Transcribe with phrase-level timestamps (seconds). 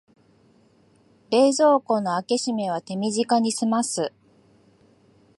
[1.29, 4.11] 冷蔵庫の開け閉めは手短にすます